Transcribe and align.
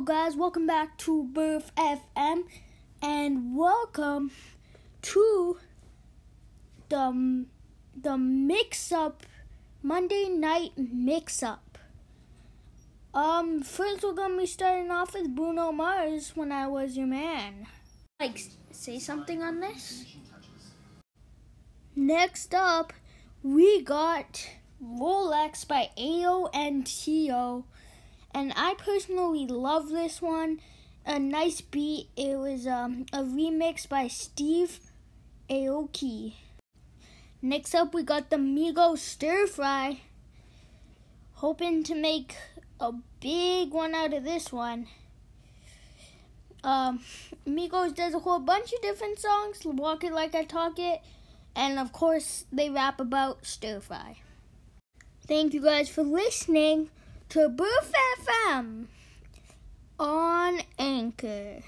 Guys. 0.00 0.34
Welcome 0.34 0.66
back 0.66 0.98
to 0.98 1.22
Birth 1.22 1.70
FM, 1.76 2.42
and 3.00 3.56
welcome 3.56 4.32
to 5.02 5.58
the 6.88 7.46
the 7.94 8.18
mix 8.18 8.90
up 8.90 9.24
Monday 9.84 10.28
night 10.28 10.72
mix 10.76 11.44
up. 11.44 11.78
Um, 13.14 13.62
first 13.62 14.02
we're 14.02 14.14
gonna 14.14 14.36
be 14.36 14.46
starting 14.46 14.90
off 14.90 15.14
with 15.14 15.32
Bruno 15.32 15.70
Mars 15.70 16.32
when 16.34 16.50
I 16.50 16.66
was 16.66 16.96
your 16.96 17.06
man. 17.06 17.68
Like, 18.18 18.40
say 18.72 18.98
something 18.98 19.42
on 19.42 19.60
this. 19.60 20.06
Next 21.94 22.52
up, 22.52 22.92
we 23.44 23.80
got 23.82 24.50
Rolex 24.82 25.66
by 25.66 25.90
Ayo 25.96 26.50
and 26.52 26.84
Teo 26.84 27.64
and 28.34 28.52
I 28.56 28.74
personally 28.74 29.46
love 29.46 29.88
this 29.88 30.20
one. 30.20 30.60
A 31.06 31.18
nice 31.18 31.60
beat. 31.60 32.08
It 32.16 32.36
was 32.36 32.66
um, 32.66 33.06
a 33.12 33.18
remix 33.18 33.88
by 33.88 34.08
Steve 34.08 34.80
Aoki. 35.48 36.34
Next 37.40 37.74
up, 37.74 37.94
we 37.94 38.02
got 38.02 38.30
the 38.30 38.36
Migos 38.36 38.98
Stir 38.98 39.46
Fry. 39.46 40.00
Hoping 41.34 41.84
to 41.84 41.94
make 41.94 42.34
a 42.80 42.92
big 43.20 43.70
one 43.72 43.94
out 43.94 44.14
of 44.14 44.24
this 44.24 44.50
one. 44.50 44.88
Um, 46.64 47.00
Migos 47.46 47.94
does 47.94 48.14
a 48.14 48.20
whole 48.20 48.40
bunch 48.40 48.72
of 48.72 48.80
different 48.80 49.18
songs, 49.18 49.60
Walk 49.64 50.02
It 50.02 50.12
Like 50.12 50.34
I 50.34 50.44
Talk 50.44 50.78
It, 50.78 51.02
and 51.54 51.78
of 51.78 51.92
course, 51.92 52.46
they 52.50 52.70
rap 52.70 52.98
about 52.98 53.44
stir 53.44 53.80
fry. 53.80 54.16
Thank 55.26 55.52
you 55.52 55.60
guys 55.60 55.90
for 55.90 56.02
listening 56.02 56.88
to 57.30 57.48
Birth 57.48 57.92
FM 58.20 58.86
on 59.98 60.60
Anchor. 60.78 61.60